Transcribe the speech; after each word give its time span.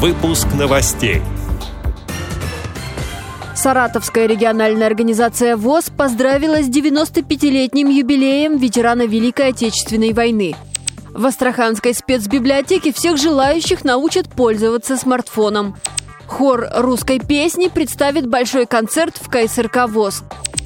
Выпуск 0.00 0.46
новостей. 0.56 1.22
Саратовская 3.56 4.26
региональная 4.26 4.86
организация 4.86 5.56
ВОЗ 5.56 5.90
поздравила 5.90 6.62
с 6.62 6.68
95-летним 6.68 7.88
юбилеем 7.88 8.58
ветерана 8.58 9.08
Великой 9.08 9.48
Отечественной 9.48 10.12
войны. 10.12 10.54
В 11.12 11.26
Астраханской 11.26 11.94
спецбиблиотеке 11.94 12.92
всех 12.92 13.16
желающих 13.16 13.82
научат 13.84 14.28
пользоваться 14.28 14.96
смартфоном. 14.96 15.74
Хор 16.28 16.68
русской 16.76 17.18
песни 17.18 17.66
представит 17.66 18.28
большой 18.28 18.66
концерт 18.66 19.18
в 19.20 19.28
КСРК 19.28 19.88
ВОЗ. 19.88 20.22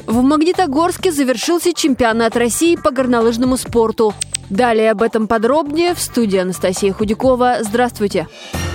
В 0.07 0.21
Магнитогорске 0.21 1.11
завершился 1.11 1.73
чемпионат 1.73 2.37
России 2.37 2.77
по 2.77 2.91
горнолыжному 2.91 3.57
спорту. 3.57 4.13
Далее 4.51 4.91
об 4.91 5.01
этом 5.01 5.27
подробнее 5.27 5.95
в 5.95 6.01
студии 6.01 6.37
Анастасия 6.37 6.93
Худякова. 6.93 7.61
Здравствуйте! 7.63 8.27
Здравствуйте! 8.29 8.72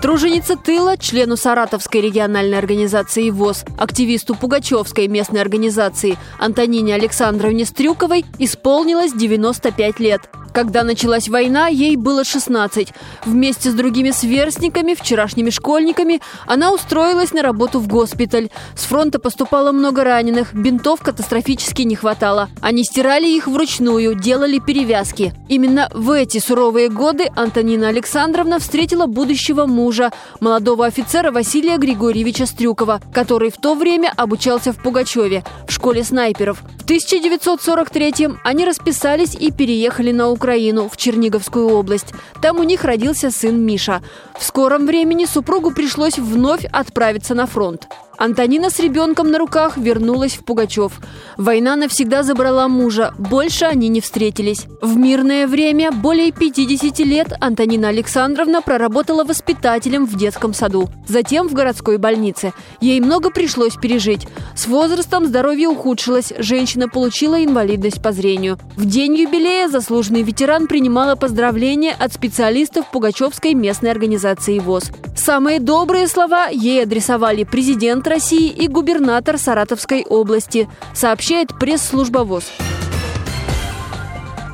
Труженица 0.00 0.54
тыла, 0.56 0.96
члену 0.96 1.36
Саратовской 1.36 2.00
региональной 2.00 2.56
организации 2.56 3.30
ВОЗ, 3.30 3.64
активисту 3.76 4.36
Пугачевской 4.36 5.08
местной 5.08 5.40
организации 5.40 6.16
Антонине 6.38 6.94
Александровне 6.94 7.64
Стрюковой 7.64 8.24
исполнилось 8.38 9.12
95 9.12 9.98
лет. 9.98 10.20
Когда 10.58 10.82
началась 10.82 11.28
война, 11.28 11.68
ей 11.68 11.94
было 11.94 12.24
16. 12.24 12.88
Вместе 13.24 13.70
с 13.70 13.74
другими 13.74 14.10
сверстниками, 14.10 14.94
вчерашними 14.94 15.50
школьниками, 15.50 16.20
она 16.48 16.72
устроилась 16.72 17.32
на 17.32 17.42
работу 17.42 17.78
в 17.78 17.86
госпиталь. 17.86 18.48
С 18.74 18.82
фронта 18.82 19.20
поступало 19.20 19.70
много 19.70 20.02
раненых, 20.02 20.54
бинтов 20.54 21.00
катастрофически 21.00 21.82
не 21.82 21.94
хватало. 21.94 22.48
Они 22.60 22.82
стирали 22.82 23.28
их 23.28 23.46
вручную, 23.46 24.16
делали 24.16 24.58
перевязки. 24.58 25.32
Именно 25.48 25.90
в 25.94 26.10
эти 26.10 26.38
суровые 26.38 26.88
годы 26.88 27.30
Антонина 27.36 27.86
Александровна 27.86 28.58
встретила 28.58 29.06
будущего 29.06 29.66
мужа, 29.66 30.10
молодого 30.40 30.86
офицера 30.86 31.30
Василия 31.30 31.76
Григорьевича 31.76 32.46
Стрюкова, 32.46 33.00
который 33.14 33.52
в 33.52 33.58
то 33.58 33.76
время 33.76 34.12
обучался 34.16 34.72
в 34.72 34.82
Пугачеве, 34.82 35.44
в 35.68 35.72
школе 35.72 36.02
снайперов. 36.02 36.64
В 36.80 36.90
1943-м 36.90 38.40
они 38.42 38.64
расписались 38.64 39.36
и 39.36 39.52
переехали 39.52 40.10
на 40.10 40.30
Украину. 40.30 40.47
Украину, 40.48 40.88
в 40.88 40.96
Черниговскую 40.96 41.68
область. 41.68 42.14
Там 42.40 42.58
у 42.58 42.62
них 42.62 42.82
родился 42.82 43.30
сын 43.30 43.60
Миша. 43.60 44.00
В 44.38 44.42
скором 44.42 44.86
времени 44.86 45.26
супругу 45.26 45.72
пришлось 45.72 46.18
вновь 46.18 46.64
отправиться 46.72 47.34
на 47.34 47.46
фронт. 47.46 47.86
Антонина 48.18 48.68
с 48.68 48.80
ребенком 48.80 49.30
на 49.30 49.38
руках 49.38 49.76
вернулась 49.76 50.32
в 50.32 50.44
Пугачев. 50.44 51.00
Война 51.36 51.76
навсегда 51.76 52.24
забрала 52.24 52.66
мужа, 52.66 53.14
больше 53.16 53.64
они 53.64 53.88
не 53.88 54.00
встретились. 54.00 54.66
В 54.82 54.96
мирное 54.96 55.46
время 55.46 55.92
более 55.92 56.32
50 56.32 56.98
лет 57.06 57.32
Антонина 57.40 57.88
Александровна 57.88 58.60
проработала 58.60 59.22
воспитателем 59.22 60.04
в 60.04 60.16
детском 60.16 60.52
саду, 60.52 60.88
затем 61.06 61.48
в 61.48 61.52
городской 61.52 61.96
больнице. 61.96 62.52
Ей 62.80 63.00
много 63.00 63.30
пришлось 63.30 63.76
пережить. 63.76 64.26
С 64.56 64.66
возрастом 64.66 65.26
здоровье 65.26 65.68
ухудшилось, 65.68 66.32
женщина 66.38 66.88
получила 66.88 67.44
инвалидность 67.44 68.02
по 68.02 68.10
зрению. 68.10 68.58
В 68.74 68.84
день 68.84 69.14
юбилея 69.14 69.68
заслуженный 69.68 70.22
ветеран 70.22 70.66
принимала 70.66 71.14
поздравления 71.14 71.94
от 71.96 72.12
специалистов 72.12 72.90
Пугачевской 72.90 73.54
местной 73.54 73.92
организации 73.92 74.58
ВОЗ. 74.58 74.90
Самые 75.16 75.60
добрые 75.60 76.08
слова 76.08 76.48
ей 76.48 76.82
адресовали 76.82 77.44
президент 77.44 78.07
России 78.08 78.50
и 78.50 78.68
губернатор 78.68 79.38
Саратовской 79.38 80.04
области, 80.04 80.68
сообщает 80.94 81.58
пресс-служба 81.58 82.20
ВОЗ. 82.20 82.44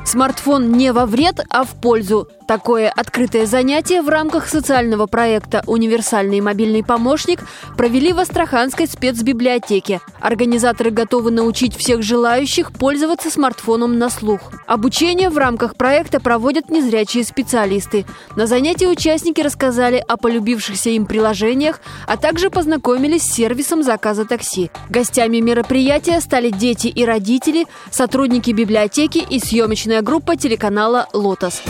Смартфон 0.05 0.71
не 0.71 0.91
во 0.93 1.05
вред, 1.05 1.39
а 1.49 1.63
в 1.63 1.69
пользу. 1.81 2.29
Такое 2.47 2.91
открытое 2.95 3.47
занятие 3.47 4.03
в 4.03 4.09
рамках 4.09 4.47
социального 4.47 5.07
проекта 5.07 5.63
«Универсальный 5.65 6.41
мобильный 6.41 6.83
помощник» 6.83 7.39
провели 7.75 8.13
в 8.13 8.19
Астраханской 8.19 8.87
спецбиблиотеке. 8.87 9.99
Организаторы 10.19 10.91
готовы 10.91 11.31
научить 11.31 11.75
всех 11.75 12.03
желающих 12.03 12.71
пользоваться 12.71 13.31
смартфоном 13.31 13.97
на 13.97 14.11
слух. 14.11 14.51
Обучение 14.67 15.31
в 15.31 15.39
рамках 15.39 15.75
проекта 15.75 16.19
проводят 16.19 16.69
незрячие 16.69 17.23
специалисты. 17.23 18.05
На 18.35 18.45
занятии 18.45 18.85
участники 18.85 19.41
рассказали 19.41 20.03
о 20.07 20.15
полюбившихся 20.15 20.91
им 20.91 21.07
приложениях, 21.07 21.81
а 22.05 22.15
также 22.15 22.51
познакомились 22.51 23.23
с 23.23 23.33
сервисом 23.33 23.81
заказа 23.81 24.23
такси. 24.23 24.69
Гостями 24.89 25.39
мероприятия 25.39 26.21
стали 26.21 26.51
дети 26.51 26.87
и 26.87 27.05
родители, 27.05 27.65
сотрудники 27.89 28.51
библиотеки 28.51 29.17
и 29.17 29.39
съемочная 29.39 30.03
группа 30.03 30.35
телеканала 30.35 31.07
«Лотос». 31.11 31.63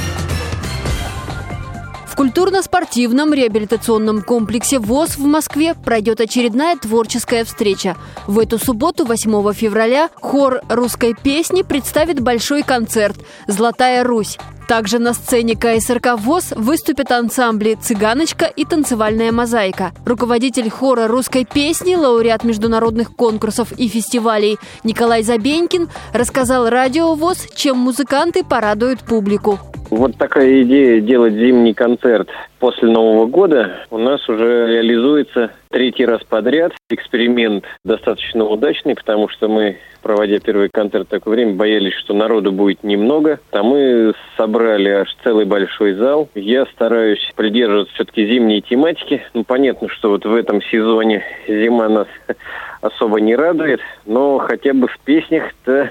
В 2.16 2.18
культурно-спортивном 2.18 3.34
реабилитационном 3.34 4.22
комплексе 4.22 4.80
ВОЗ 4.80 5.18
в 5.18 5.26
Москве 5.26 5.74
пройдет 5.74 6.22
очередная 6.22 6.78
творческая 6.78 7.44
встреча. 7.44 7.98
В 8.26 8.40
эту 8.40 8.58
субботу, 8.58 9.04
8 9.04 9.52
февраля, 9.52 10.10
хор 10.22 10.62
русской 10.70 11.14
песни 11.14 11.62
представит 11.62 12.22
большой 12.22 12.64
концерт 12.64 13.18
«Золотая 13.48 14.06
Русь». 14.06 14.38
Также 14.70 14.98
на 14.98 15.14
сцене 15.14 15.58
КСРК 15.58 16.18
ВОЗ 16.18 16.54
выступят 16.56 17.12
ансамбли 17.12 17.78
«Цыганочка» 17.82 18.46
и 18.46 18.64
«Танцевальная 18.64 19.34
мозаика». 19.34 19.92
Руководитель 20.06 20.70
хора 20.70 21.10
русской 21.10 21.44
песни, 21.44 21.96
лауреат 21.96 22.46
международных 22.46 23.14
конкурсов 23.14 23.74
и 23.74 23.90
фестивалей 23.90 24.58
Николай 24.86 25.22
Забенькин 25.22 25.90
рассказал 26.14 26.70
радио 26.70 27.14
ВОЗ, 27.14 27.46
чем 27.56 27.78
музыканты 27.78 28.46
порадуют 28.46 29.02
публику. 29.02 29.60
Вот 29.96 30.18
такая 30.18 30.64
идея 30.64 31.00
делать 31.00 31.36
зимний 31.36 31.74
концерт 31.74 32.28
после 32.60 32.90
Нового 32.90 33.28
года 33.28 33.86
у 33.90 33.98
нас 33.98 34.28
уже 34.28 34.68
реализуется 34.68 35.52
третий 35.70 36.06
раз 36.06 36.22
подряд. 36.26 36.74
Эксперимент 36.90 37.64
достаточно 37.86 38.44
удачный, 38.44 38.96
потому 38.96 39.30
что 39.30 39.48
мы, 39.48 39.78
проводя 40.02 40.40
первый 40.42 40.68
концерт 40.68 41.08
в 41.08 41.12
такое 41.12 41.36
время, 41.36 41.54
боялись, 41.54 41.94
что 41.94 42.14
народу 42.14 42.52
будет 42.52 42.84
немного. 42.84 43.40
А 43.54 43.64
мы 43.64 44.14
собрали 44.36 44.90
аж 44.90 45.16
целый 45.24 45.46
большой 45.46 45.94
зал. 45.94 46.28
Я 46.36 46.66
стараюсь 46.66 47.32
придерживаться 47.38 47.94
все-таки 47.94 48.28
зимней 48.28 48.60
тематики. 48.60 49.24
Ну, 49.34 49.46
понятно, 49.46 49.88
что 49.88 50.10
вот 50.10 50.26
в 50.26 50.36
этом 50.36 50.62
сезоне 50.64 51.24
зима 51.48 51.88
нас 51.88 52.08
особо 52.82 53.22
не 53.22 53.34
радует, 53.34 53.80
но 54.06 54.40
хотя 54.40 54.74
бы 54.74 54.90
в 54.90 55.00
песнях-то 55.06 55.90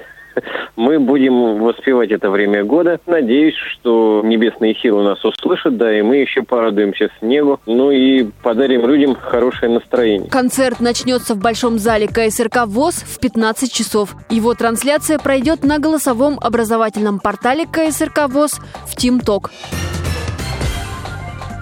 мы 0.76 0.98
будем 0.98 1.62
воспевать 1.62 2.10
это 2.10 2.30
время 2.30 2.64
года. 2.64 2.98
Надеюсь, 3.06 3.54
что 3.54 4.22
небесные 4.24 4.74
силы 4.76 5.04
нас 5.04 5.24
услышат, 5.24 5.76
да, 5.76 5.96
и 5.96 6.02
мы 6.02 6.16
еще 6.16 6.42
порадуемся 6.42 7.10
снегу, 7.18 7.60
ну 7.66 7.90
и 7.90 8.24
подарим 8.42 8.86
людям 8.86 9.14
хорошее 9.14 9.72
настроение. 9.72 10.30
Концерт 10.30 10.80
начнется 10.80 11.34
в 11.34 11.38
Большом 11.38 11.78
зале 11.78 12.08
КСРК 12.08 12.66
ВОЗ 12.66 12.96
в 12.96 13.20
15 13.20 13.72
часов. 13.72 14.14
Его 14.30 14.54
трансляция 14.54 15.18
пройдет 15.18 15.64
на 15.64 15.78
голосовом 15.78 16.38
образовательном 16.40 17.20
портале 17.20 17.66
КСРК 17.66 18.28
ВОЗ 18.28 18.60
в 18.86 18.96
ТимТок. 18.96 19.50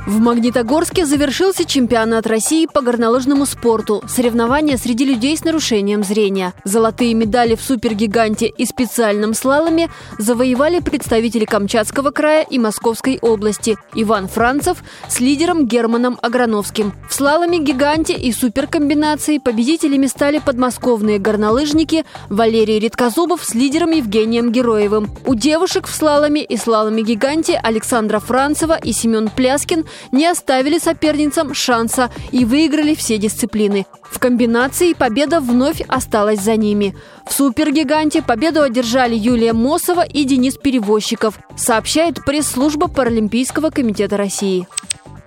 В 0.05 0.19
Магнитогорске 0.19 1.07
завершился 1.07 1.65
чемпионат 1.65 2.27
России 2.27 2.67
по 2.67 2.81
горнолыжному 2.81 3.47
спорту. 3.47 4.03
Соревнования 4.09 4.77
среди 4.77 5.05
людей 5.05 5.37
с 5.37 5.45
нарушением 5.45 6.03
зрения. 6.03 6.55
Золотые 6.65 7.15
медали 7.15 7.55
в 7.55 7.63
супергиганте 7.63 8.49
и 8.49 8.67
специальном 8.67 9.33
слаломе 9.33 9.91
завоевали 10.19 10.81
представители 10.81 11.45
Камчатского 11.45 12.11
края 12.11 12.43
и 12.43 12.59
Московской 12.59 13.21
области. 13.23 13.79
Иван 13.95 14.27
Францев 14.27 14.83
с 15.09 15.21
лидером 15.21 15.69
Германом 15.69 16.19
Аграновским. 16.21 16.95
В 17.09 17.15
слаломе-гиганте 17.15 18.15
и 18.15 18.33
суперкомбинации 18.33 19.39
победителями 19.39 20.07
стали 20.07 20.41
подмосковные 20.41 21.21
горнолыжники 21.21 22.05
Валерий 22.29 22.81
Редкозубов 22.81 23.45
с 23.45 23.55
лидером 23.55 23.93
Евгением 23.93 24.51
Героевым. 24.51 25.09
У 25.27 25.37
девушек 25.37 25.87
в 25.87 25.95
слаломе 25.95 26.43
и 26.43 26.57
слаломе-гиганте 26.57 27.61
Александра 27.62 28.19
Францева 28.19 28.77
и 28.83 28.93
Семен 28.93 29.31
Пляскин 29.31 29.85
не 30.11 30.27
оставили 30.27 30.79
соперницам 30.79 31.55
шанса 31.55 32.11
и 32.31 32.44
выиграли 32.44 32.94
все 32.94 33.19
дисциплины. 33.19 33.87
В 34.03 34.19
комбинации 34.19 34.93
победа 34.93 35.41
вновь 35.41 35.81
осталась 35.89 36.41
за 36.41 36.56
ними. 36.56 36.94
В 37.27 37.33
супергиганте 37.33 38.23
победу 38.23 38.62
одержали 38.62 39.15
Юлия 39.15 39.53
Мосова 39.53 40.05
и 40.05 40.25
Денис 40.25 40.56
Перевозчиков, 40.56 41.39
сообщает 41.56 42.25
пресс-служба 42.25 42.89
Паралимпийского 42.89 43.71
комитета 43.71 44.17
России. 44.17 44.67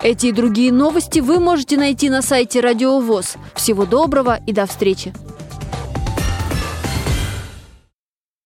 Эти 0.01 0.27
и 0.27 0.31
другие 0.31 0.71
новости 0.71 1.19
вы 1.19 1.39
можете 1.39 1.77
найти 1.77 2.09
на 2.09 2.21
сайте 2.21 2.59
Радио 2.59 2.99
ВОЗ. 2.99 3.37
Всего 3.55 3.85
доброго 3.85 4.39
и 4.45 4.53
до 4.53 4.65
встречи! 4.67 5.13